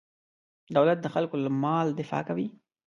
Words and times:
دولت 0.75 0.97
د 1.01 1.07
خلکو 1.13 1.35
له 1.43 1.49
مال 1.63 1.87
دفاع 1.99 2.21
کوي. 2.29 2.47